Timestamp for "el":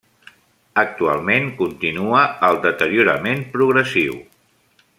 2.49-2.57